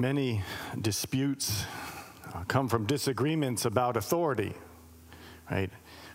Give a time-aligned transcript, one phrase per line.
[0.00, 0.42] Many
[0.80, 1.66] disputes
[2.32, 4.54] uh, come from disagreements about authority,
[5.50, 5.70] right?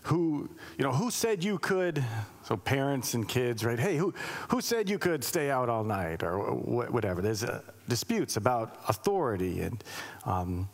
[0.05, 2.03] Who, you know, who said you could,
[2.41, 3.77] so parents and kids, right?
[3.77, 4.11] Hey, who,
[4.47, 7.21] who said you could stay out all night or wh- whatever?
[7.21, 9.83] There's uh, disputes about authority and,
[10.25, 10.67] um,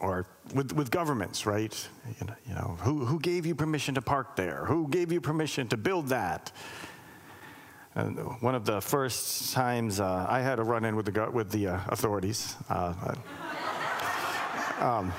[0.00, 1.88] or with, with governments, right?
[2.20, 4.64] You know, you know who, who gave you permission to park there?
[4.64, 6.50] Who gave you permission to build that?
[7.94, 11.50] And one of the first times uh, I had a run in with the, with
[11.50, 12.56] the uh, authorities.
[12.68, 13.14] Uh,
[14.78, 15.12] um,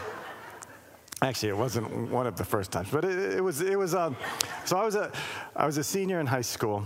[1.22, 3.62] actually, it wasn't one of the first times, but it, it was.
[3.62, 3.94] It was.
[3.94, 4.16] Um,
[4.64, 5.12] so I was a,
[5.56, 6.86] I was a senior in high school,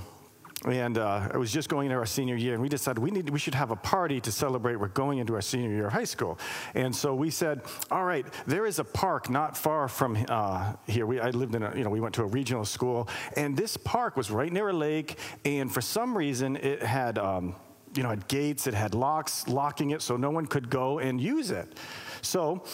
[0.65, 3.29] and uh, I was just going into our senior year, and we decided we need
[3.29, 6.05] we should have a party to celebrate we're going into our senior year of high
[6.05, 6.39] school.
[6.73, 11.05] And so we said, all right, there is a park not far from uh, here.
[11.05, 13.77] We, I lived in a, you know, we went to a regional school, and this
[13.77, 17.17] park was right near a lake, and for some reason it had.
[17.17, 17.55] Um,
[17.93, 21.21] you know, had gates, it had locks locking it so no one could go and
[21.21, 21.79] use it.
[22.21, 22.65] So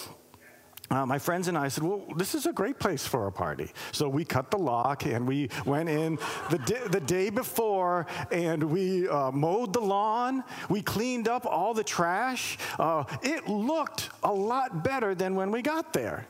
[0.91, 3.71] uh, my friends and I said, Well, this is a great place for a party.
[3.93, 8.61] So we cut the lock and we went in the, di- the day before and
[8.63, 10.43] we uh, mowed the lawn.
[10.69, 12.57] We cleaned up all the trash.
[12.77, 16.27] Uh, it looked a lot better than when we got there.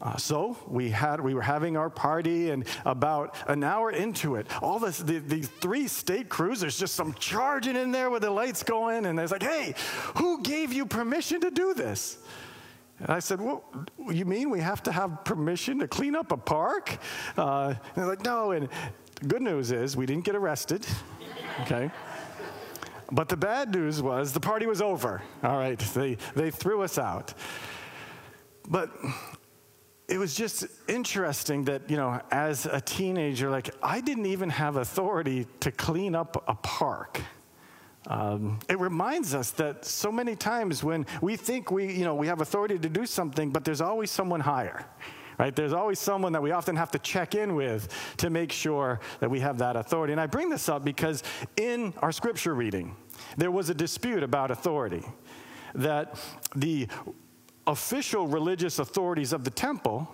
[0.00, 4.48] Uh, so we had we were having our party, and about an hour into it,
[4.60, 8.64] all this the, the three state cruisers just some charging in there with the lights
[8.64, 9.74] going, and they're like, hey,
[10.16, 12.18] who gave you permission to do this?
[13.02, 13.64] And I said, Well,
[14.10, 16.98] you mean we have to have permission to clean up a park?
[17.36, 18.52] Uh, and they're like, No.
[18.52, 18.68] And
[19.26, 20.86] good news is we didn't get arrested,
[21.62, 21.90] okay?
[23.10, 25.20] But the bad news was the party was over.
[25.42, 27.34] All right, they, they threw us out.
[28.68, 28.90] But
[30.08, 34.76] it was just interesting that, you know, as a teenager, like, I didn't even have
[34.76, 37.20] authority to clean up a park.
[38.08, 42.26] Um, it reminds us that so many times when we think we, you know, we
[42.26, 44.84] have authority to do something, but there's always someone higher,
[45.38, 45.54] right?
[45.54, 49.30] There's always someone that we often have to check in with to make sure that
[49.30, 50.12] we have that authority.
[50.12, 51.22] And I bring this up because
[51.56, 52.96] in our scripture reading,
[53.36, 55.04] there was a dispute about authority.
[55.74, 56.20] That
[56.56, 56.88] the
[57.66, 60.12] official religious authorities of the temple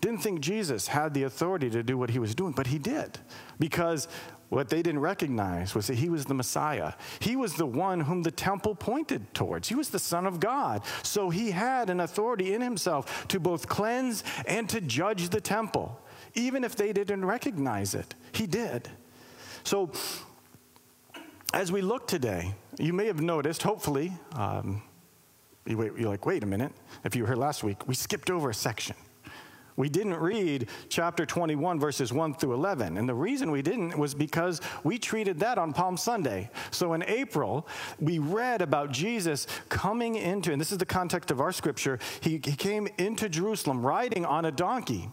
[0.00, 3.18] didn't think Jesus had the authority to do what he was doing, but he did.
[3.60, 4.08] Because
[4.52, 6.92] what they didn't recognize was that he was the Messiah.
[7.20, 9.66] He was the one whom the temple pointed towards.
[9.66, 10.82] He was the Son of God.
[11.02, 15.98] So he had an authority in himself to both cleanse and to judge the temple,
[16.34, 18.14] even if they didn't recognize it.
[18.32, 18.90] He did.
[19.64, 19.90] So,
[21.54, 24.82] as we look today, you may have noticed, hopefully, um,
[25.64, 26.72] you're like, wait a minute.
[27.04, 28.96] If you were here last week, we skipped over a section.
[29.82, 32.98] We didn't read chapter 21, verses 1 through 11.
[32.98, 36.50] And the reason we didn't was because we treated that on Palm Sunday.
[36.70, 37.66] So in April,
[37.98, 42.40] we read about Jesus coming into, and this is the context of our scripture, he,
[42.44, 45.10] he came into Jerusalem riding on a donkey.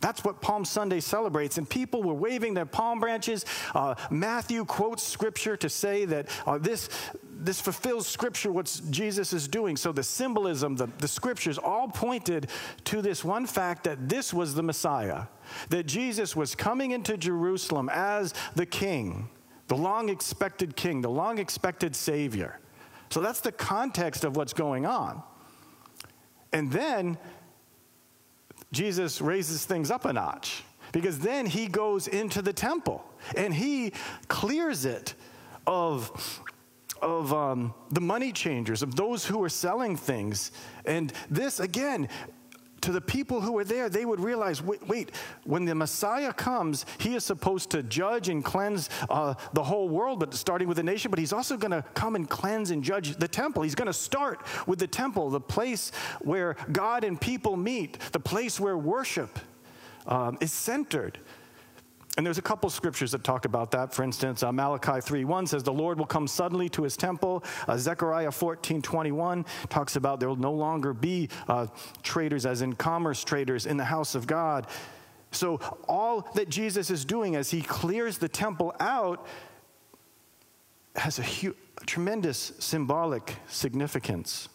[0.00, 1.58] That's what Palm Sunday celebrates.
[1.58, 3.44] And people were waving their palm branches.
[3.74, 6.88] Uh, Matthew quotes scripture to say that uh, this,
[7.40, 9.76] this fulfills scripture, what Jesus is doing.
[9.76, 12.48] So the symbolism, the, the scriptures all pointed
[12.84, 15.24] to this one fact that this was the Messiah,
[15.70, 19.28] that Jesus was coming into Jerusalem as the king,
[19.66, 22.60] the long expected king, the long expected savior.
[23.10, 25.22] So that's the context of what's going on.
[26.52, 27.18] And then
[28.72, 30.62] Jesus raises things up a notch
[30.92, 33.04] because then he goes into the temple
[33.36, 33.92] and he
[34.28, 35.14] clears it
[35.66, 36.42] of
[37.00, 40.50] of um, the money changers, of those who are selling things.
[40.84, 42.08] And this, again,
[42.82, 45.12] to the people who were there, they would realize wait, wait
[45.44, 50.20] when the Messiah comes, he is supposed to judge and cleanse uh, the whole world,
[50.20, 53.16] but starting with the nation, but he's also going to come and cleanse and judge
[53.16, 53.62] the temple.
[53.62, 55.90] He's going to start with the temple, the place
[56.20, 59.38] where God and people meet, the place where worship
[60.06, 61.18] um, is centered.
[62.18, 63.94] And there's a couple scriptures that talk about that.
[63.94, 67.76] For instance, uh, Malachi 3:1 says, "The Lord will come suddenly to His temple." Uh,
[67.76, 71.68] Zechariah 14:21 talks about there will no longer be uh,
[72.02, 74.66] traders, as in commerce traders, in the house of God.
[75.30, 79.24] So all that Jesus is doing as He clears the temple out
[80.96, 84.48] has a, hu- a tremendous symbolic significance.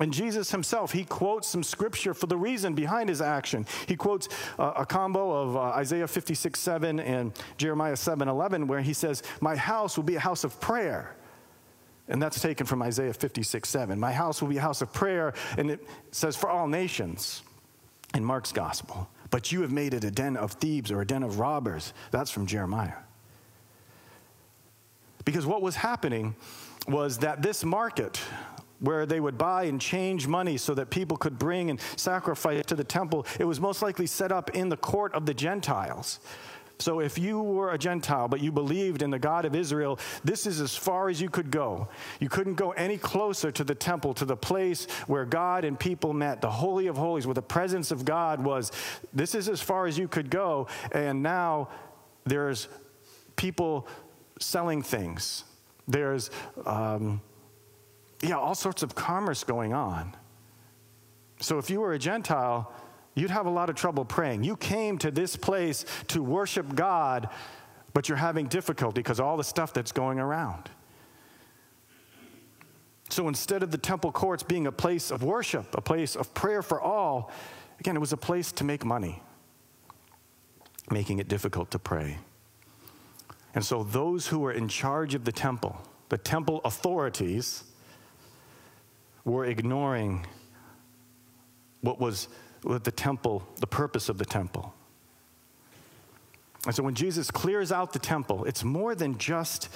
[0.00, 3.64] And Jesus himself, he quotes some scripture for the reason behind his action.
[3.86, 8.80] He quotes uh, a combo of uh, Isaiah 56 7 and Jeremiah 7 11, where
[8.80, 11.14] he says, My house will be a house of prayer.
[12.08, 13.98] And that's taken from Isaiah 56 7.
[13.98, 15.32] My house will be a house of prayer.
[15.56, 17.42] And it says, For all nations
[18.14, 19.08] in Mark's gospel.
[19.30, 21.92] But you have made it a den of thieves or a den of robbers.
[22.10, 22.98] That's from Jeremiah.
[25.24, 26.34] Because what was happening
[26.86, 28.20] was that this market,
[28.84, 32.74] where they would buy and change money so that people could bring and sacrifice to
[32.74, 36.20] the temple, it was most likely set up in the court of the Gentiles.
[36.78, 40.46] So if you were a Gentile, but you believed in the God of Israel, this
[40.46, 41.88] is as far as you could go.
[42.18, 46.12] You couldn't go any closer to the temple, to the place where God and people
[46.12, 48.72] met, the Holy of Holies, where the presence of God was.
[49.12, 50.66] This is as far as you could go.
[50.90, 51.68] And now
[52.24, 52.68] there's
[53.36, 53.86] people
[54.40, 55.44] selling things.
[55.86, 56.30] There's,
[56.66, 57.20] um,
[58.22, 60.14] yeah, all sorts of commerce going on.
[61.40, 62.72] So if you were a Gentile,
[63.14, 64.44] you'd have a lot of trouble praying.
[64.44, 67.28] You came to this place to worship God,
[67.92, 70.70] but you're having difficulty because all the stuff that's going around.
[73.10, 76.62] So instead of the temple courts being a place of worship, a place of prayer
[76.62, 77.30] for all,
[77.78, 79.22] again, it was a place to make money,
[80.90, 82.18] making it difficult to pray.
[83.54, 85.76] And so those who were in charge of the temple,
[86.08, 87.64] the temple authorities,
[89.24, 90.26] were ignoring
[91.80, 92.28] what was
[92.62, 94.74] the temple, the purpose of the temple.
[96.66, 99.68] And so when Jesus clears out the temple, it's more than just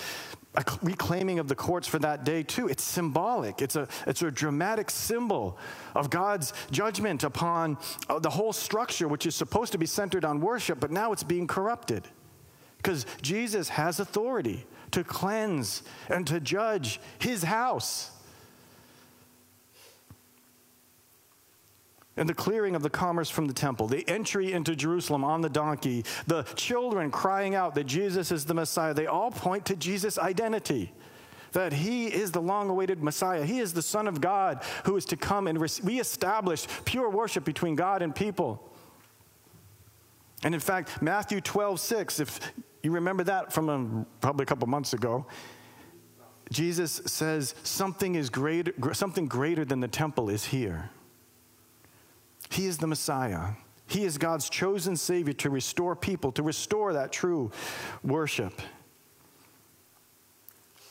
[0.55, 2.69] a reclaiming of the courts for that day, too.
[2.69, 5.59] It's symbolic, it's a, it's a dramatic symbol
[5.95, 7.77] of God's judgment upon
[8.09, 11.23] uh, the whole structure, which is supposed to be centered on worship, but now it's
[11.23, 12.09] being corrupted.
[12.79, 18.13] Because Jesus has authority to cleanse and to judge his house.
[22.19, 25.49] And the clearing of the commerce from the temple, the entry into Jerusalem on the
[25.49, 30.19] donkey, the children crying out that Jesus is the Messiah, they all point to Jesus'
[30.19, 30.93] identity.
[31.53, 33.45] That he is the long awaited Messiah.
[33.45, 37.75] He is the Son of God who is to come and reestablish pure worship between
[37.75, 38.71] God and people.
[40.43, 44.69] And in fact, Matthew 12, 6, if you remember that from a, probably a couple
[44.69, 45.27] months ago,
[46.53, 50.91] Jesus says something is greater, something greater than the temple is here.
[52.51, 53.51] He is the Messiah.
[53.87, 57.51] He is God's chosen Savior to restore people, to restore that true
[58.03, 58.61] worship.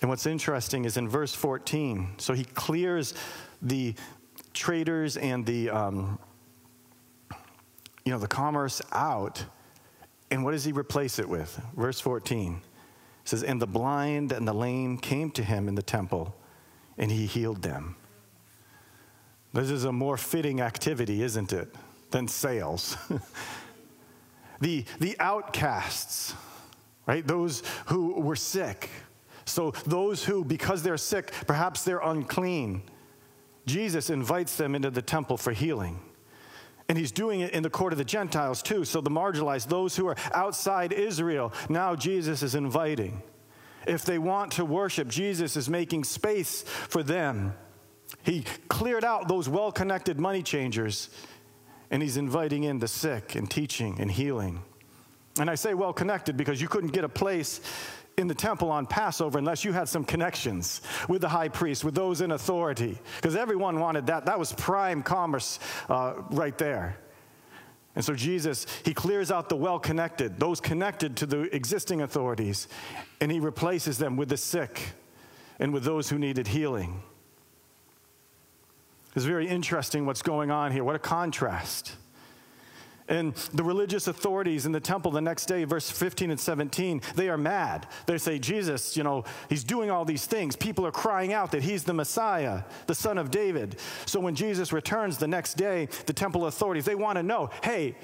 [0.01, 3.13] And what's interesting is in verse 14, so he clears
[3.61, 3.95] the
[4.53, 6.19] traders and the, um,
[8.05, 9.43] you know, the commerce out.
[10.29, 11.59] And what does he replace it with?
[11.75, 12.61] Verse 14
[13.25, 16.35] says, And the blind and the lame came to him in the temple,
[16.97, 17.95] and he healed them.
[19.57, 21.73] This is a more fitting activity, isn't it,
[22.11, 22.95] than sales?
[24.61, 26.35] the, the outcasts,
[27.07, 27.25] right?
[27.25, 28.91] Those who were sick.
[29.45, 32.83] So, those who, because they're sick, perhaps they're unclean,
[33.65, 36.01] Jesus invites them into the temple for healing.
[36.87, 38.85] And he's doing it in the court of the Gentiles too.
[38.85, 43.23] So, the marginalized, those who are outside Israel, now Jesus is inviting.
[43.87, 47.55] If they want to worship, Jesus is making space for them.
[48.23, 51.09] He cleared out those well connected money changers
[51.89, 54.61] and he's inviting in the sick and teaching and healing.
[55.39, 57.61] And I say well connected because you couldn't get a place
[58.17, 61.93] in the temple on Passover unless you had some connections with the high priest, with
[61.93, 64.25] those in authority, because everyone wanted that.
[64.25, 66.97] That was prime commerce uh, right there.
[67.95, 72.67] And so Jesus, he clears out the well connected, those connected to the existing authorities,
[73.21, 74.81] and he replaces them with the sick
[75.59, 77.01] and with those who needed healing.
[79.17, 80.83] It's very interesting what's going on here.
[80.83, 81.95] What a contrast.
[83.07, 87.27] And the religious authorities in the temple the next day, verse 15 and 17, they
[87.27, 87.87] are mad.
[88.05, 90.55] They say, Jesus, you know, he's doing all these things.
[90.55, 93.77] People are crying out that he's the Messiah, the son of David.
[94.05, 97.95] So when Jesus returns the next day, the temple authorities, they want to know, hey,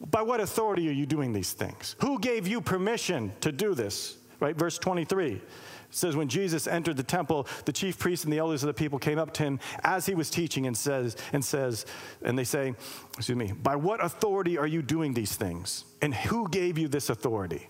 [0.00, 1.94] by what authority are you doing these things?
[2.00, 4.16] Who gave you permission to do this?
[4.40, 4.56] Right?
[4.56, 5.42] Verse 23
[5.94, 8.98] says when Jesus entered the temple, the chief priests and the elders of the people
[8.98, 11.86] came up to him as he was teaching and says, and says,
[12.22, 12.74] and they say,
[13.16, 15.84] excuse me, by what authority are you doing these things?
[16.02, 17.68] And who gave you this authority?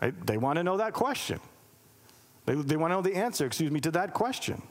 [0.00, 0.26] Right?
[0.26, 1.38] They want to know that question.
[2.46, 4.62] They, they want to know the answer, excuse me, to that question.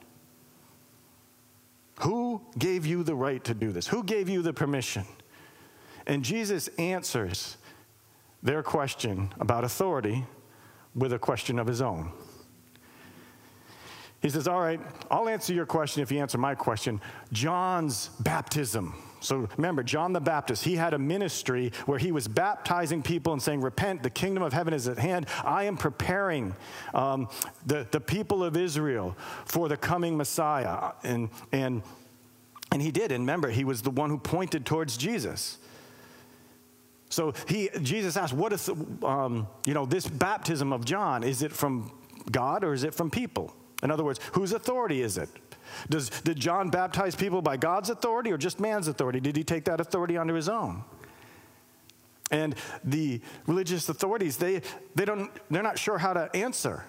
[2.00, 3.88] Who gave you the right to do this?
[3.88, 5.06] Who gave you the permission?
[6.08, 7.58] And Jesus answers
[8.42, 10.26] their question about authority
[10.96, 12.12] with a question of his own.
[14.22, 14.80] He says, All right,
[15.12, 17.02] I'll answer your question if you answer my question.
[17.32, 18.96] John's baptism.
[19.20, 23.42] So remember, John the Baptist, he had a ministry where he was baptizing people and
[23.42, 25.28] saying, Repent, the kingdom of heaven is at hand.
[25.44, 26.56] I am preparing
[26.94, 27.30] um,
[27.66, 30.92] the, the people of Israel for the coming Messiah.
[31.04, 31.84] And, and,
[32.72, 33.12] and he did.
[33.12, 35.58] And remember, he was the one who pointed towards Jesus.
[37.14, 38.68] So he, Jesus asked, "What is,
[39.04, 41.24] um, you know, this baptism of John?
[41.24, 41.92] Is it from
[42.32, 43.54] God or is it from people?
[43.84, 45.30] In other words, whose authority is it?
[45.90, 49.20] Does, did John baptize people by God's authority or just man's authority?
[49.20, 50.84] Did he take that authority onto his own?
[52.32, 54.62] And the religious authorities, they,
[54.96, 56.84] they don't, they're not sure how to answer.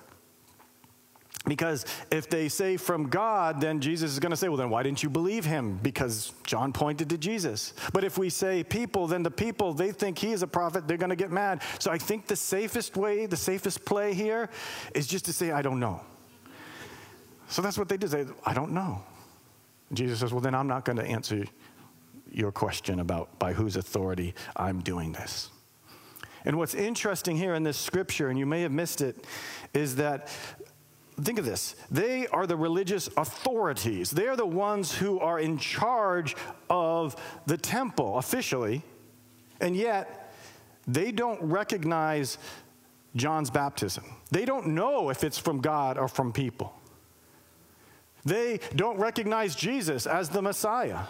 [1.46, 4.82] Because if they say from God, then Jesus is going to say, well, then why
[4.82, 5.78] didn't you believe him?
[5.82, 7.74] Because John pointed to Jesus.
[7.92, 10.96] But if we say people, then the people, they think he is a prophet, they're
[10.96, 11.62] going to get mad.
[11.78, 14.48] So I think the safest way, the safest play here
[14.94, 16.00] is just to say, I don't know.
[17.48, 18.08] So that's what they did.
[18.10, 19.02] They, I don't know.
[19.92, 21.44] Jesus says, well, then I'm not going to answer
[22.32, 25.50] your question about by whose authority I'm doing this.
[26.46, 29.26] And what's interesting here in this scripture, and you may have missed it,
[29.72, 30.28] is that
[31.20, 31.76] think of this.
[31.90, 34.10] They are the religious authorities.
[34.10, 36.36] They're the ones who are in charge
[36.68, 37.16] of
[37.46, 38.82] the temple officially.
[39.60, 40.32] And yet
[40.86, 42.38] they don't recognize
[43.16, 44.04] john's baptism.
[44.30, 46.74] They don't know if it's from god or from people.
[48.24, 51.00] They don't recognize jesus as the messiah.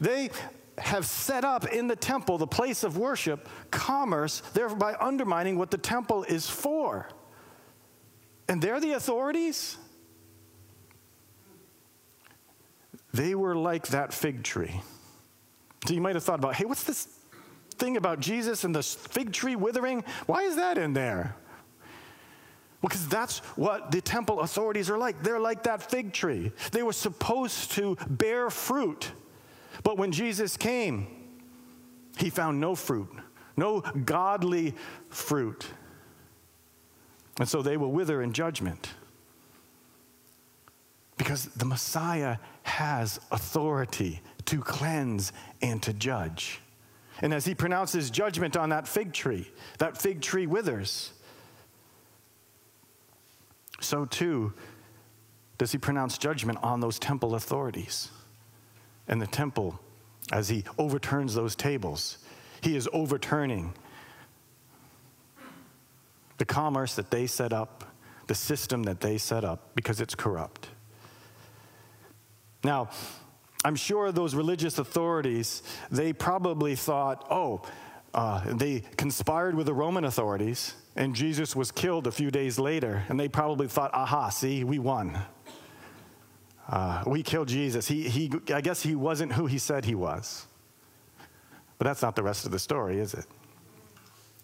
[0.00, 0.30] They
[0.78, 5.78] have set up in the temple the place of worship commerce thereby undermining what the
[5.78, 7.06] temple is for
[8.50, 9.78] and they're the authorities?
[13.14, 14.82] They were like that fig tree.
[15.86, 17.06] So you might have thought about, hey, what's this
[17.76, 20.02] thing about Jesus and the fig tree withering?
[20.26, 21.36] Why is that in there?
[22.82, 25.22] Because that's what the temple authorities are like.
[25.22, 26.50] They're like that fig tree.
[26.72, 29.12] They were supposed to bear fruit.
[29.84, 31.06] But when Jesus came,
[32.16, 33.10] he found no fruit,
[33.56, 34.74] no godly
[35.08, 35.66] fruit.
[37.38, 38.90] And so they will wither in judgment.
[41.16, 45.32] Because the Messiah has authority to cleanse
[45.62, 46.60] and to judge.
[47.22, 51.12] And as he pronounces judgment on that fig tree, that fig tree withers.
[53.80, 54.52] So too
[55.58, 58.08] does he pronounce judgment on those temple authorities.
[59.06, 59.78] And the temple,
[60.32, 62.16] as he overturns those tables,
[62.62, 63.74] he is overturning
[66.40, 67.84] the commerce that they set up,
[68.26, 70.68] the system that they set up, because it's corrupt.
[72.64, 72.88] Now,
[73.62, 77.60] I'm sure those religious authorities, they probably thought, oh,
[78.14, 83.04] uh, they conspired with the Roman authorities, and Jesus was killed a few days later,
[83.10, 85.18] and they probably thought, aha, see, we won.
[86.70, 87.86] Uh, we killed Jesus.
[87.86, 90.46] He, he, I guess he wasn't who he said he was.
[91.76, 93.26] But that's not the rest of the story, is it?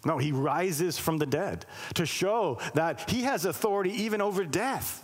[0.07, 5.03] No, he rises from the dead to show that he has authority even over death.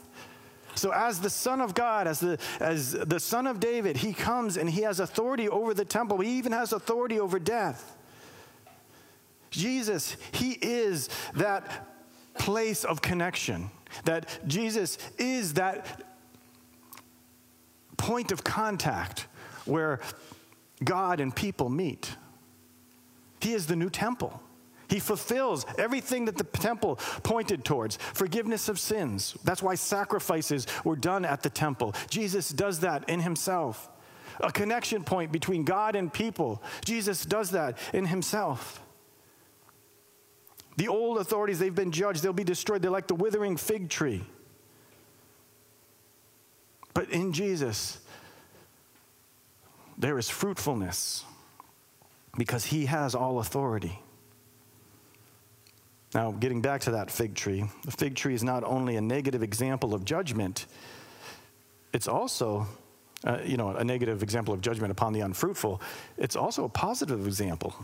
[0.76, 4.56] So, as the Son of God, as the, as the Son of David, he comes
[4.56, 6.22] and he has authority over the temple.
[6.22, 7.98] He even has authority over death.
[9.52, 11.86] Jesus, he is that
[12.36, 13.72] place of connection.
[14.06, 16.02] That Jesus is that
[17.98, 19.28] point of contact
[19.66, 20.00] where
[20.82, 22.16] God and people meet.
[23.42, 24.42] He is the new temple.
[24.94, 29.36] He fulfills everything that the temple pointed towards forgiveness of sins.
[29.44, 31.96] That's why sacrifices were done at the temple.
[32.12, 33.90] Jesus does that in himself.
[34.40, 36.62] A connection point between God and people.
[36.86, 38.84] Jesus does that in himself.
[40.78, 42.84] The old authorities, they've been judged, they'll be destroyed.
[42.84, 44.24] They're like the withering fig tree.
[46.94, 47.98] But in Jesus,
[49.98, 51.26] there is fruitfulness
[52.38, 54.03] because he has all authority.
[56.14, 59.42] Now, getting back to that fig tree, the fig tree is not only a negative
[59.42, 60.68] example of judgment,
[61.92, 62.68] it's also,
[63.26, 65.82] uh, you know, a negative example of judgment upon the unfruitful.
[66.18, 67.76] It's also a positive example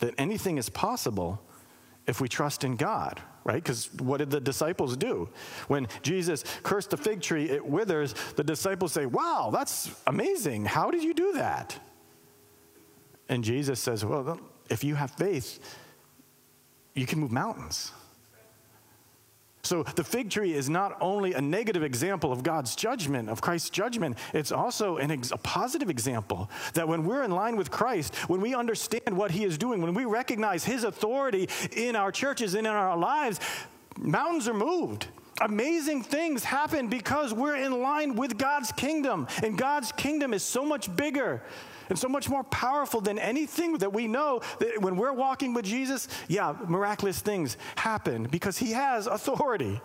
[0.00, 1.40] that anything is possible
[2.06, 3.62] if we trust in God, right?
[3.62, 5.28] Because what did the disciples do?
[5.68, 8.14] When Jesus cursed the fig tree, it withers.
[8.36, 10.64] The disciples say, Wow, that's amazing.
[10.66, 11.78] How did you do that?
[13.28, 14.38] And Jesus says, Well,
[14.70, 15.58] if you have faith,
[16.96, 17.92] you can move mountains.
[19.66, 23.68] So the fig tree is not only a negative example of God's judgment, of Christ's
[23.68, 28.40] judgment, it's also ex- a positive example that when we're in line with Christ, when
[28.40, 32.64] we understand what he is doing, when we recognize his authority in our churches and
[32.64, 33.40] in our lives,
[33.98, 35.08] mountains are moved.
[35.40, 40.64] Amazing things happen because we're in line with God's kingdom, and God's kingdom is so
[40.64, 41.42] much bigger
[41.88, 45.64] and so much more powerful than anything that we know that when we're walking with
[45.64, 49.80] Jesus, yeah, miraculous things happen because he has authority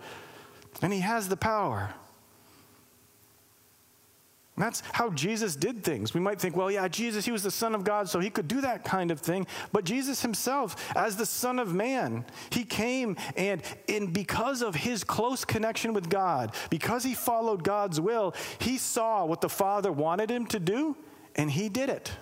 [0.80, 1.94] and he has the power.
[4.56, 6.12] And that's how Jesus did things.
[6.12, 8.48] We might think, well, yeah, Jesus, he was the Son of God, so he could
[8.48, 9.46] do that kind of thing.
[9.72, 15.04] But Jesus himself, as the Son of Man, he came and in because of his
[15.04, 20.30] close connection with God, because he followed God's will, he saw what the Father wanted
[20.30, 20.96] him to do,
[21.36, 22.12] and he did it.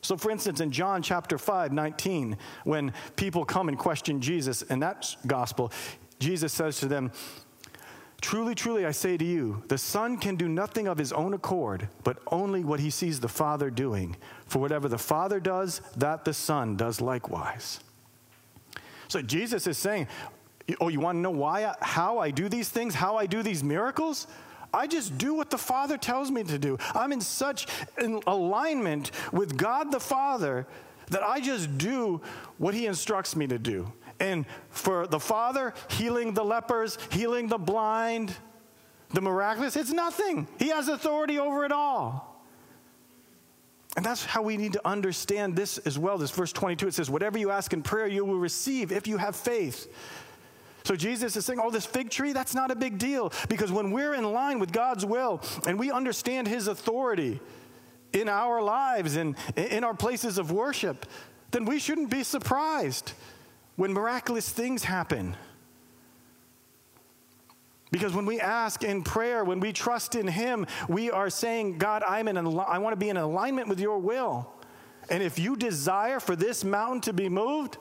[0.00, 4.80] So, for instance, in John chapter 5, 19, when people come and question Jesus in
[4.80, 5.72] that gospel,
[6.18, 7.10] Jesus says to them,
[8.20, 11.88] Truly, truly, I say to you, the Son can do nothing of his own accord,
[12.02, 14.16] but only what he sees the Father doing.
[14.46, 17.80] For whatever the Father does, that the Son does likewise.
[19.06, 20.08] So Jesus is saying,
[20.80, 23.64] Oh, you want to know why, how I do these things, how I do these
[23.64, 24.26] miracles?
[24.72, 26.78] I just do what the Father tells me to do.
[26.94, 27.66] I'm in such
[28.00, 30.66] in alignment with God the Father
[31.10, 32.20] that I just do
[32.58, 33.90] what He instructs me to do.
[34.20, 38.34] And for the Father, healing the lepers, healing the blind,
[39.10, 40.46] the miraculous, it's nothing.
[40.58, 42.28] He has authority over it all.
[43.96, 46.18] And that's how we need to understand this as well.
[46.18, 49.16] This verse 22, it says, Whatever you ask in prayer, you will receive if you
[49.16, 49.88] have faith.
[50.84, 53.32] So Jesus is saying, Oh, this fig tree, that's not a big deal.
[53.48, 57.40] Because when we're in line with God's will and we understand His authority
[58.12, 61.06] in our lives and in our places of worship,
[61.50, 63.12] then we shouldn't be surprised
[63.76, 65.36] when miraculous things happen.
[67.90, 72.02] Because when we ask in prayer, when we trust in Him, we are saying, God,
[72.06, 74.52] I'm in I want to be in alignment with your will.
[75.10, 77.78] And if you desire for this mountain to be moved,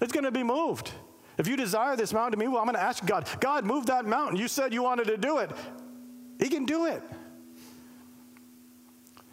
[0.00, 0.92] it's going to be moved.
[1.38, 3.86] If you desire this mountain to be well, I'm going to ask God, God, move
[3.86, 4.36] that mountain.
[4.36, 5.50] You said you wanted to do it.
[6.38, 7.02] He can do it.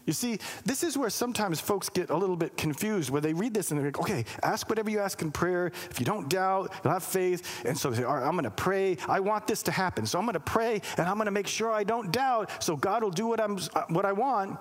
[0.06, 3.56] You see, this is where sometimes folks get a little bit confused where they read
[3.56, 5.72] this and they're like, okay, ask whatever you ask in prayer.
[5.90, 7.66] If you don't doubt, you'll have faith.
[7.66, 8.98] And so they say, all right, I'm going to pray.
[9.08, 10.06] I want this to happen.
[10.06, 12.76] So I'm going to pray and I'm going to make sure I don't doubt so
[12.76, 13.58] God will do what, I'm,
[13.90, 14.60] what I want.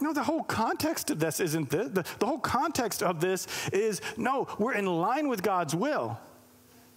[0.00, 1.88] No, the whole context of this isn't this.
[1.88, 6.18] The, the whole context of this is no, we're in line with God's will.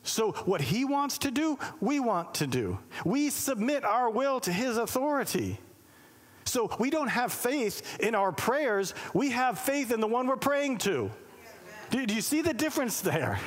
[0.04, 2.80] So, what He wants to do, we want to do.
[3.06, 5.60] We submit our will to His authority.
[6.50, 10.36] So we don't have faith in our prayers, we have faith in the one we're
[10.36, 11.12] praying to.
[11.92, 13.40] Do, do you see the difference there?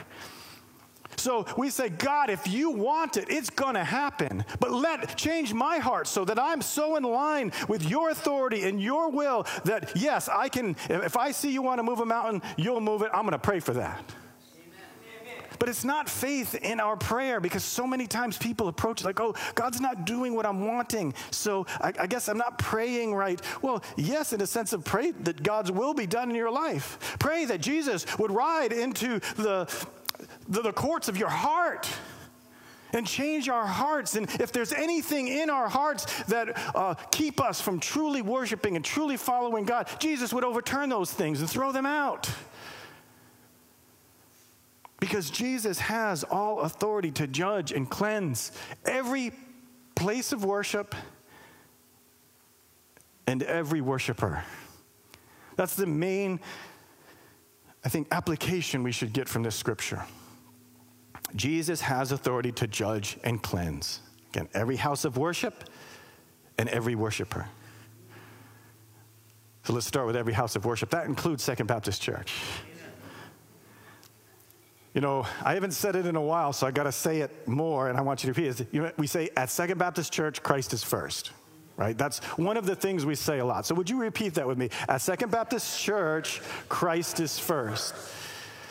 [1.16, 4.44] So we say, God, if you want it, it's going to happen.
[4.58, 8.82] But let change my heart so that I'm so in line with your authority and
[8.82, 12.42] your will that, yes, I can, if I see you want to move a mountain,
[12.56, 13.10] you'll move it.
[13.12, 14.02] I'm going to pray for that.
[15.62, 19.36] But it's not faith in our prayer because so many times people approach like, oh,
[19.54, 21.14] God's not doing what I'm wanting.
[21.30, 23.40] So I, I guess I'm not praying right.
[23.62, 27.16] Well, yes, in a sense of pray that God's will be done in your life.
[27.20, 29.72] Pray that Jesus would ride into the,
[30.48, 31.88] the, the courts of your heart
[32.92, 34.16] and change our hearts.
[34.16, 38.84] And if there's anything in our hearts that uh, keep us from truly worshiping and
[38.84, 42.28] truly following God, Jesus would overturn those things and throw them out.
[45.02, 48.52] Because Jesus has all authority to judge and cleanse
[48.84, 49.32] every
[49.96, 50.94] place of worship
[53.26, 54.44] and every worshiper.
[55.56, 56.38] That's the main,
[57.84, 60.04] I think, application we should get from this scripture.
[61.34, 63.98] Jesus has authority to judge and cleanse.
[64.28, 65.64] Again, every house of worship
[66.58, 67.48] and every worshiper.
[69.64, 70.90] So let's start with every house of worship.
[70.90, 72.32] That includes Second Baptist Church.
[74.94, 77.48] You know, I haven't said it in a while, so I got to say it
[77.48, 78.98] more, and I want you to repeat it.
[78.98, 81.30] We say at Second Baptist Church, Christ is first,
[81.78, 81.96] right?
[81.96, 83.64] That's one of the things we say a lot.
[83.64, 84.68] So would you repeat that with me?
[84.88, 87.94] At Second Baptist Church, Christ is first.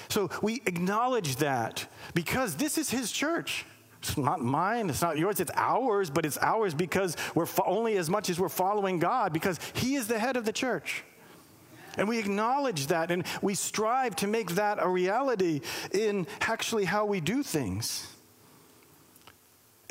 [0.10, 3.66] So we acknowledge that because this is His church.
[4.00, 7.98] It's not mine, it's not yours, it's ours, but it's ours because we're fo- only
[7.98, 11.04] as much as we're following God because He is the head of the church.
[11.98, 17.06] And we acknowledge that and we strive to make that a reality in actually how
[17.06, 18.08] we do things.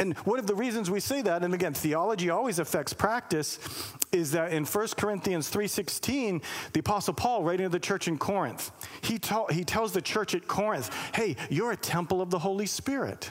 [0.01, 3.59] And one of the reasons we say that, and again, theology always affects practice,
[4.13, 8.71] is that in 1 Corinthians 3.16, the Apostle Paul, writing to the church in Corinth,
[9.03, 12.65] he, ta- he tells the church at Corinth, hey, you're a temple of the Holy
[12.65, 13.31] Spirit.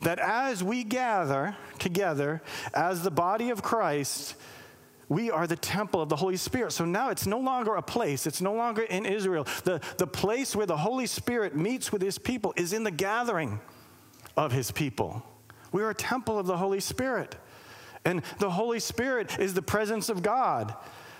[0.00, 2.40] That as we gather together
[2.72, 4.36] as the body of Christ,
[5.10, 6.72] we are the temple of the Holy Spirit.
[6.72, 9.46] So now it's no longer a place, it's no longer in Israel.
[9.64, 13.60] The, the place where the Holy Spirit meets with his people is in the gathering
[14.36, 15.22] of his people.
[15.72, 17.36] We are a temple of the Holy Spirit.
[18.04, 20.74] And the Holy Spirit is the presence of God.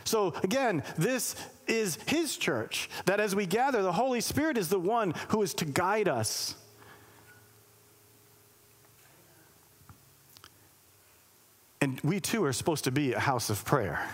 [0.05, 1.35] So again, this
[1.66, 5.53] is his church, that as we gather, the Holy Spirit is the one who is
[5.55, 6.55] to guide us
[11.80, 14.06] And we too are supposed to be a house of prayer.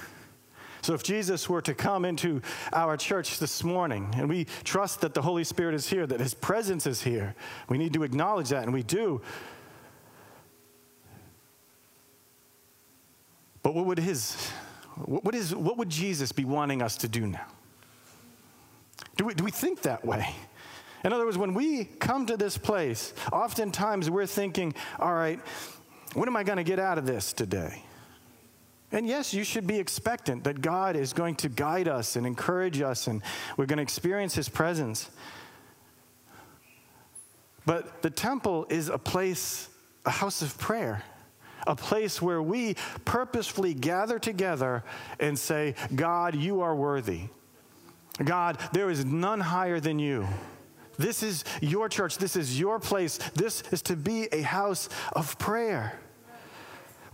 [0.83, 5.14] So if Jesus were to come into our church this morning, and we trust that
[5.14, 7.35] the Holy Spirit is here, that his presence is here,
[7.68, 9.20] we need to acknowledge that, and we do.
[13.62, 14.52] But what would his
[15.05, 17.46] what, is, what would Jesus be wanting us to do now?
[19.16, 20.35] Do we, do we think that way?
[21.05, 25.38] In other words, when we come to this place, oftentimes we're thinking, all right,
[26.16, 27.83] what am I going to get out of this today?
[28.92, 32.81] And yes, you should be expectant that God is going to guide us and encourage
[32.81, 33.20] us, and
[33.57, 35.11] we're going to experience His presence.
[37.66, 39.68] But the temple is a place,
[40.05, 41.02] a house of prayer,
[41.66, 44.85] a place where we purposefully gather together
[45.18, 47.22] and say, God, you are worthy.
[48.24, 50.26] God, there is none higher than you.
[50.96, 52.18] This is your church.
[52.18, 53.18] This is your place.
[53.35, 55.98] This is to be a house of prayer.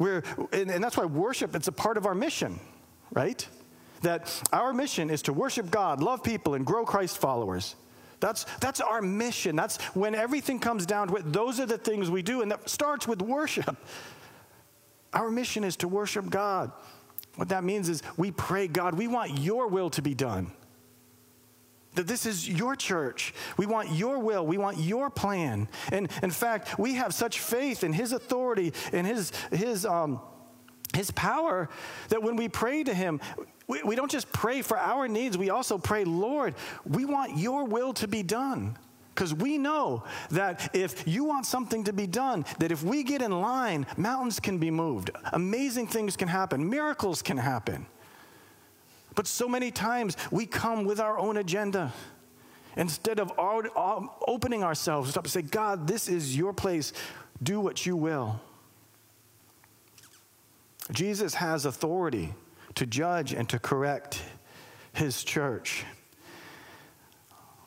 [0.03, 2.59] Where, and, and that's why worship, it's a part of our mission,
[3.13, 3.47] right?
[4.01, 7.77] That our mission is to worship God, love people, and grow Christ followers.
[8.19, 9.55] That's, that's our mission.
[9.55, 11.33] That's when everything comes down to it.
[11.33, 13.77] Those are the things we do, and that starts with worship.
[15.13, 16.73] Our mission is to worship God.
[17.37, 20.51] What that means is we pray, God, we want your will to be done.
[21.95, 23.35] That this is your church.
[23.57, 24.47] We want your will.
[24.47, 25.69] We want your plan.
[25.91, 30.21] And in fact, we have such faith in his authority and his, his, um,
[30.95, 31.69] his power
[32.09, 33.21] that when we pray to him,
[33.67, 37.65] we, we don't just pray for our needs, we also pray, Lord, we want your
[37.65, 38.77] will to be done.
[39.15, 43.21] Because we know that if you want something to be done, that if we get
[43.21, 47.87] in line, mountains can be moved, amazing things can happen, miracles can happen.
[49.15, 51.93] But so many times we come with our own agenda.
[52.77, 56.93] Instead of opening ourselves up to say, God, this is your place,
[57.43, 58.41] do what you will.
[60.91, 62.35] Jesus has authority
[62.75, 64.23] to judge and to correct
[64.95, 65.85] his church.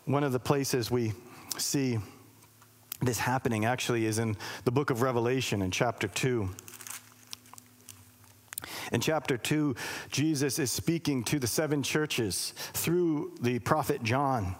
[0.05, 1.13] One of the places we
[1.57, 1.99] see
[3.01, 6.49] this happening actually is in the book of Revelation in chapter 2.
[8.91, 9.75] In chapter 2,
[10.09, 14.55] Jesus is speaking to the seven churches through the prophet John.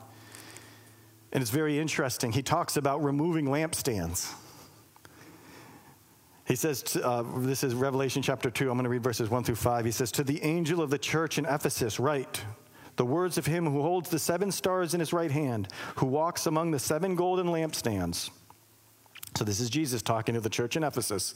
[1.31, 2.31] And it's very interesting.
[2.31, 4.33] He talks about removing lampstands.
[6.45, 8.69] He says, uh, this is Revelation chapter 2.
[8.69, 9.83] I'm going to read verses 1 through 5.
[9.83, 12.43] He says, To the angel of the church in Ephesus, write
[12.97, 16.45] the words of him who holds the seven stars in his right hand, who walks
[16.45, 18.29] among the seven golden lampstands.
[19.35, 21.35] So, this is Jesus talking to the church in Ephesus.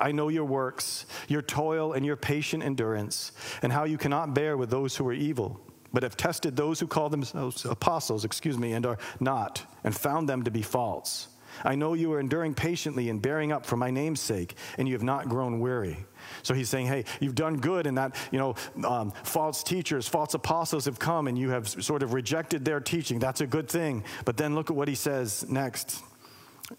[0.00, 3.30] I know your works, your toil, and your patient endurance,
[3.62, 5.60] and how you cannot bear with those who are evil,
[5.92, 10.28] but have tested those who call themselves apostles, excuse me, and are not, and found
[10.28, 11.28] them to be false.
[11.64, 14.94] I know you are enduring patiently and bearing up for my name's sake, and you
[14.94, 16.04] have not grown weary.
[16.42, 20.34] So he's saying, hey, you've done good in that, you know, um, false teachers, false
[20.34, 23.20] apostles have come and you have sort of rejected their teaching.
[23.20, 24.02] That's a good thing.
[24.24, 26.02] But then look at what he says next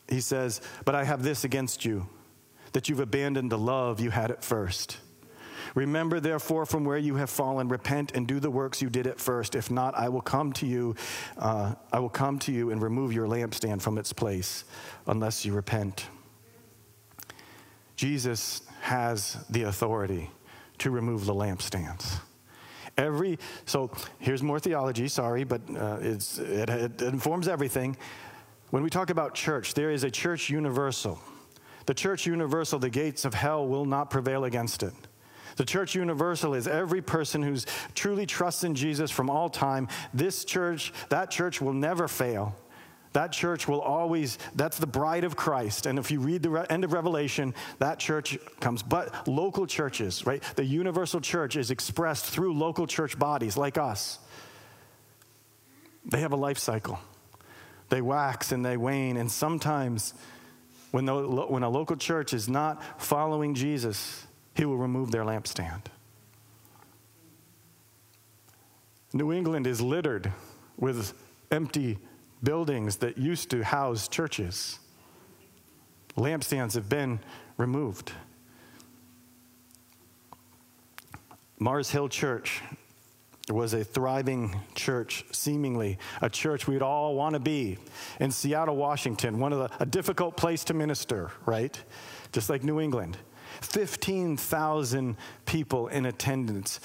[0.08, 2.08] he says, But I have this against you,
[2.74, 4.98] that you've abandoned the love you had at first.
[5.76, 9.20] Remember, therefore, from where you have fallen, repent and do the works you did at
[9.20, 9.54] first.
[9.54, 10.96] If not, I will come to you.
[11.38, 14.64] Uh, I will come to you and remove your lampstand from its place,
[15.06, 16.08] unless you repent.
[17.96, 20.30] Jesus has the authority
[20.80, 22.20] to remove the lampstands.
[22.98, 25.08] Every so here's more theology.
[25.08, 27.96] Sorry, but uh, it, it informs everything.
[28.70, 31.20] When we talk about church, there is a church universal.
[31.86, 34.94] The church universal, the gates of hell will not prevail against it.
[35.56, 39.88] The church universal is every person who's truly trusts in Jesus from all time.
[40.14, 42.56] This church, that church will never fail.
[43.14, 45.88] That church will always, that's the bride of Christ.
[45.88, 48.84] And if you read the end of Revelation, that church comes.
[48.84, 50.44] But local churches, right?
[50.56, 54.20] The universal church is expressed through local church bodies like us.
[56.06, 57.00] They have a life cycle.
[57.90, 59.18] They wax and they wane.
[59.18, 60.14] And sometimes,
[60.92, 65.84] when, the, when a local church is not following Jesus, he will remove their lampstand.
[69.14, 70.32] New England is littered
[70.78, 71.14] with
[71.52, 71.98] empty
[72.44, 74.80] buildings that used to house churches.
[76.16, 77.20] Lampstands have been
[77.58, 78.12] removed.
[81.60, 82.62] Mars Hill Church
[83.54, 87.78] was a thriving church, seemingly a church we'd all want to be.
[88.20, 91.82] In Seattle, Washington, one of the, a difficult place to minister, right?
[92.32, 93.18] Just like New England.
[93.62, 96.80] 15,000 people in attendance.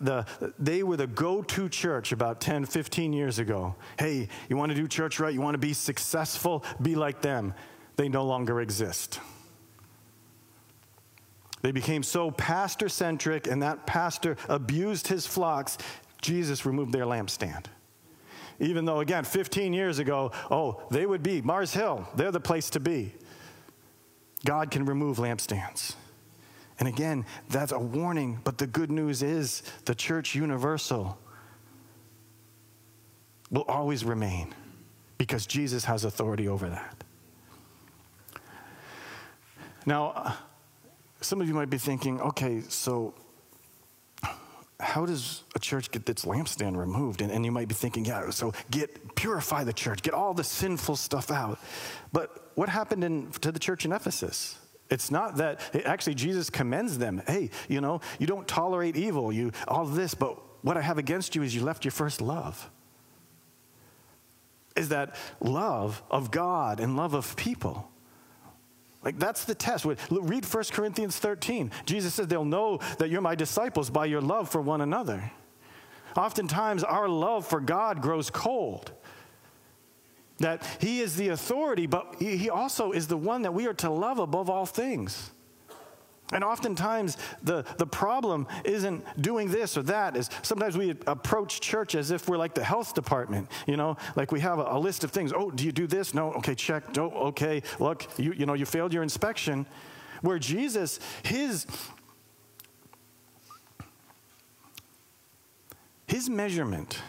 [0.00, 0.26] The,
[0.58, 3.74] they were the go to church about 10, 15 years ago.
[3.98, 5.34] Hey, you want to do church right?
[5.34, 6.64] You want to be successful?
[6.80, 7.54] Be like them.
[7.96, 9.20] They no longer exist.
[11.62, 15.78] They became so pastor centric, and that pastor abused his flocks.
[16.22, 17.66] Jesus removed their lampstand.
[18.58, 22.70] Even though, again, 15 years ago, oh, they would be Mars Hill, they're the place
[22.70, 23.12] to be.
[24.44, 25.94] God can remove lampstands.
[26.78, 31.18] And again, that's a warning, but the good news is the church universal
[33.50, 34.54] will always remain
[35.18, 37.04] because Jesus has authority over that.
[39.86, 40.36] Now,
[41.20, 43.14] some of you might be thinking, okay, so
[44.78, 47.22] how does a church get its lampstand removed?
[47.22, 50.44] And, and, you might be thinking, yeah, so get purify the church, get all the
[50.44, 51.58] sinful stuff out.
[52.12, 54.58] But what happened in, to the church in Ephesus?
[54.90, 57.22] It's not that actually Jesus commends them.
[57.26, 61.34] Hey, you know, you don't tolerate evil, you all this, but what I have against
[61.34, 62.70] you is you left your first love.
[64.76, 67.90] Is that love of God and love of people.
[69.06, 69.84] Like that's the test.
[70.10, 71.70] Read 1 Corinthians 13.
[71.84, 75.30] Jesus says they'll know that you're my disciples by your love for one another.
[76.16, 78.90] Oftentimes our love for God grows cold
[80.38, 83.90] that he is the authority, but he also is the one that we are to
[83.90, 85.30] love above all things.
[86.32, 90.16] And oftentimes, the, the problem isn't doing this or that.
[90.16, 94.32] Is sometimes we approach church as if we're like the health department, you know, like
[94.32, 95.32] we have a, a list of things.
[95.32, 96.14] Oh, do you do this?
[96.14, 96.96] No, okay, check.
[96.96, 99.66] No, okay, look, you, you know, you failed your inspection.
[100.20, 101.66] Where Jesus, his,
[106.08, 107.00] his measurement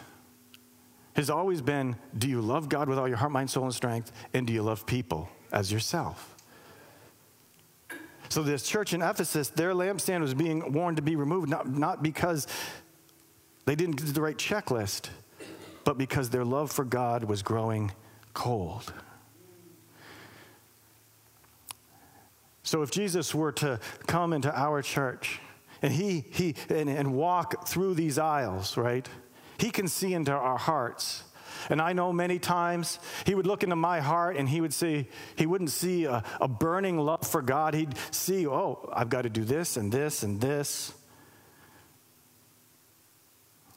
[1.16, 4.12] has always been do you love God with all your heart, mind, soul, and strength?
[4.36, 6.37] And do you love people as yourself?
[8.30, 12.04] So, this church in Ephesus, their lampstand was being warned to be removed, not, not
[12.04, 12.48] because
[13.66, 15.10] they didn't do the right checklist,
[15.84, 17.92] but because their love for God was growing
[18.34, 18.94] cold.
[22.64, 25.40] So, if Jesus were to come into our church
[25.82, 29.08] and he, he and, and walk through these aisles, right?
[29.58, 31.24] He can see into our hearts.
[31.70, 35.08] And I know many times he would look into my heart and he would see,
[35.36, 37.74] he wouldn't see a, a, burning love for God.
[37.74, 40.94] He'd see, oh, I've got to do this and this and this.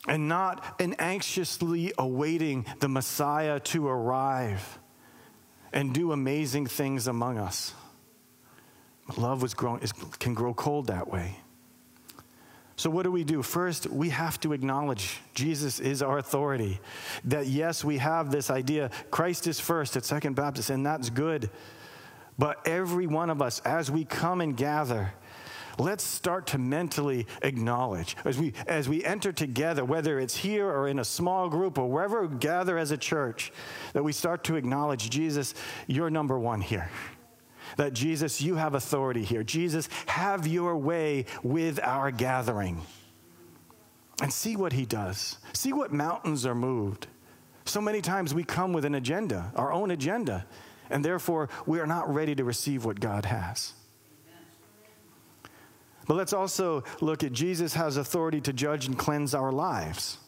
[0.07, 4.79] And not an anxiously awaiting the Messiah to arrive
[5.73, 7.75] and do amazing things among us.
[9.17, 9.83] Love was growing,
[10.19, 11.37] can grow cold that way.
[12.81, 13.43] So, what do we do?
[13.43, 16.81] First, we have to acknowledge Jesus is our authority.
[17.25, 21.51] That, yes, we have this idea Christ is first at Second Baptist, and that's good.
[22.39, 25.13] But every one of us, as we come and gather,
[25.79, 30.89] let's start to mentally acknowledge as we as we enter together whether it's here or
[30.89, 33.53] in a small group or wherever we gather as a church
[33.93, 35.55] that we start to acknowledge jesus
[35.87, 36.91] you're number one here
[37.77, 39.43] that Jesus, you have authority here.
[39.43, 42.83] Jesus, have your way with our gathering.
[44.23, 45.39] And see what he does.
[45.53, 47.07] See what mountains are moved.
[47.65, 50.47] So many times we come with an agenda, our own agenda,
[50.91, 53.73] and therefore we are not ready to receive what God has.
[56.07, 60.19] But let's also look at Jesus has authority to judge and cleanse our lives.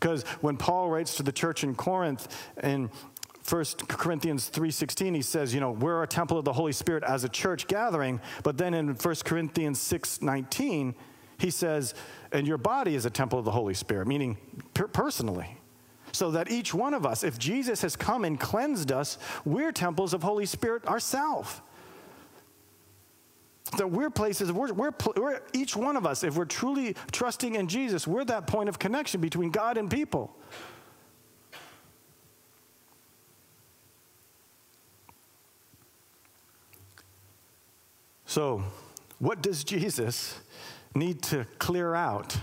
[0.00, 2.26] Because when Paul writes to the church in Corinth
[2.62, 2.90] in
[3.48, 7.24] 1 Corinthians 3:16 he says, you know, we're a temple of the Holy Spirit as
[7.24, 10.94] a church gathering, but then in 1 Corinthians 6:19
[11.38, 11.94] he says,
[12.32, 14.36] and your body is a temple of the Holy Spirit, meaning
[14.74, 15.56] per- personally.
[16.12, 20.14] So that each one of us, if Jesus has come and cleansed us, we're temples
[20.14, 21.60] of Holy Spirit ourselves.
[23.76, 27.68] That we're places, we're, we're, we're, each one of us, if we're truly trusting in
[27.68, 30.34] Jesus, we're that point of connection between God and people.
[38.28, 38.62] So,
[39.20, 40.38] what does Jesus
[40.94, 42.36] need to clear out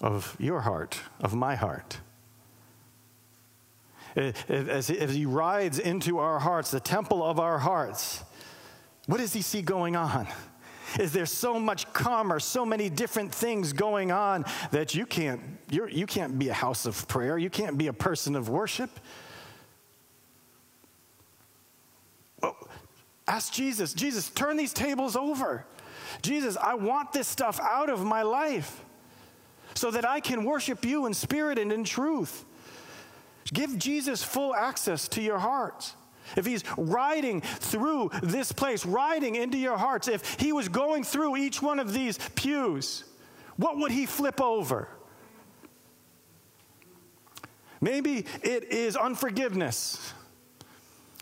[0.00, 1.98] of your heart, of my heart?
[4.16, 8.22] Eh, eh, as he rides into our hearts, the temple of our hearts,
[9.06, 10.28] what does he see going on?
[11.00, 15.88] Is there so much commerce, so many different things going on that you can't, you're,
[15.88, 18.90] you can't be a house of prayer, you can't be a person of worship?
[23.26, 25.64] Ask Jesus, Jesus, turn these tables over.
[26.22, 28.84] Jesus, I want this stuff out of my life
[29.74, 32.44] so that I can worship you in spirit and in truth.
[33.52, 35.96] Give Jesus full access to your hearts.
[36.36, 41.36] If he's riding through this place, riding into your hearts, if he was going through
[41.36, 43.04] each one of these pews,
[43.56, 44.88] what would he flip over?
[47.80, 50.14] Maybe it is unforgiveness.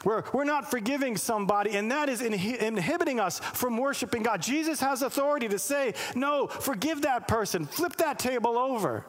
[0.05, 4.43] We're, we're not forgiving somebody, and that is inhi- inhibiting us from worshiping God.
[4.43, 9.05] Jesus has authority to say, No, forgive that person, flip that table over.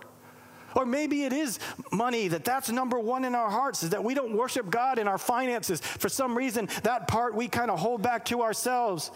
[0.75, 1.59] Or maybe it is
[1.91, 5.07] money that that's number one in our hearts is that we don't worship God in
[5.07, 5.79] our finances.
[5.79, 9.11] For some reason, that part we kind of hold back to ourselves.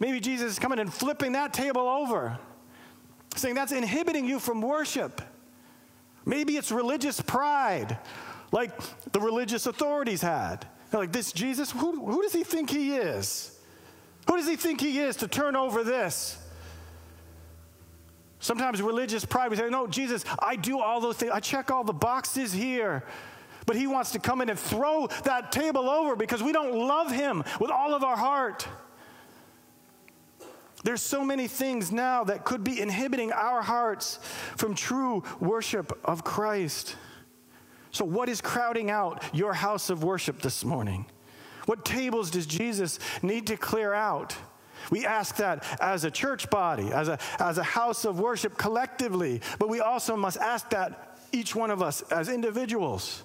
[0.00, 2.38] Maybe Jesus is coming and flipping that table over,
[3.36, 5.22] saying that's inhibiting you from worship.
[6.24, 7.98] Maybe it's religious pride,
[8.50, 8.72] like
[9.12, 10.66] the religious authorities had.
[10.92, 13.58] They're like, this Jesus, who, who does he think he is?
[14.28, 16.38] Who does he think he is to turn over this?
[18.40, 21.32] Sometimes religious pride, we say, no, Jesus, I do all those things.
[21.32, 23.04] I check all the boxes here.
[23.64, 27.10] But he wants to come in and throw that table over because we don't love
[27.10, 28.68] him with all of our heart.
[30.84, 34.18] There's so many things now that could be inhibiting our hearts
[34.56, 36.96] from true worship of Christ.
[37.92, 41.06] So, what is crowding out your house of worship this morning?
[41.66, 44.34] What tables does Jesus need to clear out?
[44.90, 49.40] We ask that as a church body, as a, as a house of worship collectively,
[49.58, 53.22] but we also must ask that each one of us as individuals.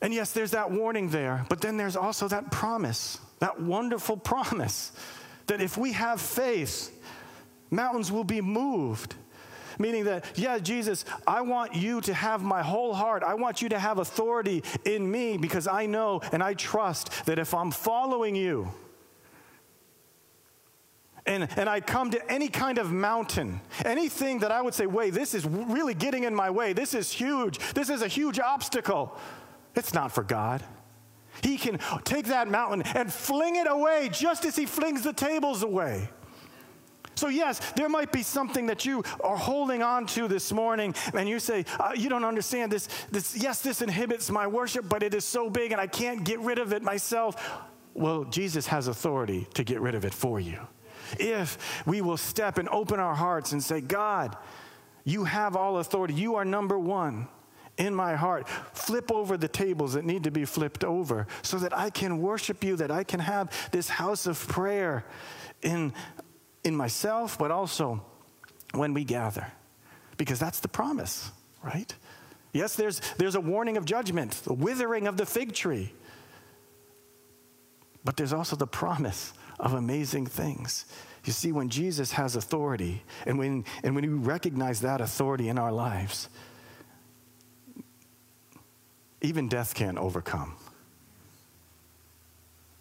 [0.00, 4.92] And yes, there's that warning there, but then there's also that promise, that wonderful promise
[5.46, 6.92] that if we have faith,
[7.70, 9.14] mountains will be moved.
[9.78, 13.22] Meaning that, yeah, Jesus, I want you to have my whole heart.
[13.22, 17.38] I want you to have authority in me because I know and I trust that
[17.38, 18.72] if I'm following you,
[21.26, 25.14] and, and I come to any kind of mountain, anything that I would say, wait,
[25.14, 26.74] this is really getting in my way.
[26.74, 27.58] This is huge.
[27.72, 29.16] This is a huge obstacle.
[29.74, 30.62] It's not for God.
[31.42, 35.62] He can take that mountain and fling it away just as He flings the tables
[35.62, 36.10] away.
[37.14, 41.28] So, yes, there might be something that you are holding on to this morning, and
[41.28, 43.36] you say, uh, You don't understand this, this.
[43.36, 46.58] Yes, this inhibits my worship, but it is so big and I can't get rid
[46.58, 47.60] of it myself.
[47.94, 50.58] Well, Jesus has authority to get rid of it for you
[51.18, 54.36] if we will step and open our hearts and say, God,
[55.04, 56.14] you have all authority.
[56.14, 57.28] You are number one
[57.76, 58.48] in my heart.
[58.72, 62.64] Flip over the tables that need to be flipped over so that I can worship
[62.64, 65.04] you, that I can have this house of prayer
[65.62, 65.92] in,
[66.64, 68.04] in myself, but also
[68.72, 69.46] when we gather.
[70.16, 71.30] Because that's the promise,
[71.62, 71.94] right?
[72.52, 75.92] Yes, there's, there's a warning of judgment, the withering of the fig tree.
[78.04, 80.84] But there's also the promise of amazing things.
[81.24, 85.58] You see, when Jesus has authority, and when, and when we recognize that authority in
[85.58, 86.28] our lives,
[89.22, 90.54] even death can't overcome.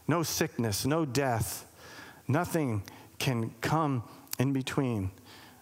[0.08, 1.65] No sickness, no death,
[2.28, 2.84] nothing
[3.19, 4.04] can come
[4.39, 5.12] in between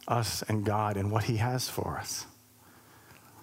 [0.07, 2.25] us and God and what He has for us.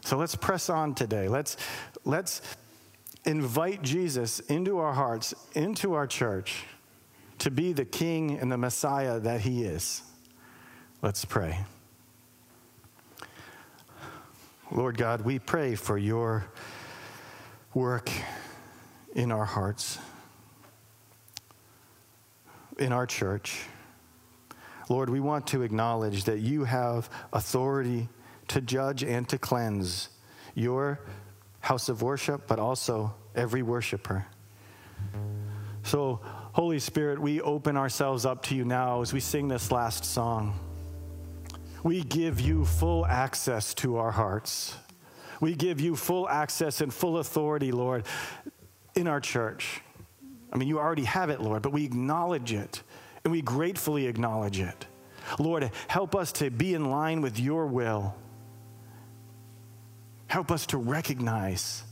[0.04, 1.28] So let's press on today.
[1.28, 1.56] Let's,
[2.04, 2.40] let's
[3.24, 6.64] invite Jesus into our hearts, into our church
[7.38, 10.02] to be the king and the Messiah that he is.
[11.02, 11.58] Let's pray.
[14.70, 16.46] Lord God, we pray for your
[17.74, 18.10] work
[19.14, 19.98] in our hearts,
[22.78, 23.60] in our church.
[24.88, 28.09] Lord, we want to acknowledge that you have authority
[28.48, 30.09] to judge and to cleanse
[30.55, 31.01] your
[31.61, 34.27] house of worship, but also every worshiper.
[35.83, 36.20] So,
[36.53, 40.59] Holy Spirit, we open ourselves up to you now as we sing this last song.
[41.83, 44.74] We give you full access to our hearts.
[45.40, 48.05] We give you full access and full authority, Lord,
[48.94, 49.81] in our church.
[50.53, 52.83] I mean, you already have it, Lord, but we acknowledge it
[53.24, 54.87] and we gratefully acknowledge it.
[55.38, 58.14] Lord, help us to be in line with your will.
[60.26, 61.83] Help us to recognize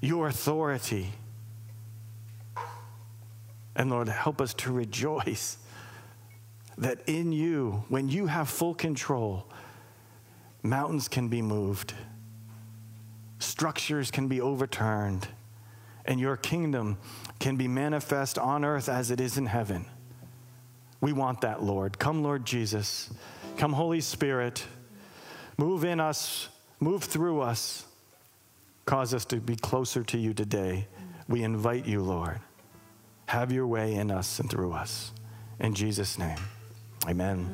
[0.00, 1.12] your authority
[3.76, 5.58] and Lord, help us to rejoice
[6.78, 9.46] that in you, when you have full control,
[10.62, 11.92] mountains can be moved,
[13.38, 15.28] structures can be overturned,
[16.06, 16.98] and your kingdom
[17.38, 19.84] can be manifest on earth as it is in heaven.
[21.06, 22.00] We want that, Lord.
[22.00, 23.10] Come, Lord Jesus.
[23.58, 24.66] Come, Holy Spirit.
[25.56, 26.48] Move in us,
[26.80, 27.84] move through us.
[28.86, 30.88] Cause us to be closer to you today.
[31.28, 32.40] We invite you, Lord.
[33.26, 35.12] Have your way in us and through us.
[35.60, 36.40] In Jesus' name,
[37.08, 37.44] amen.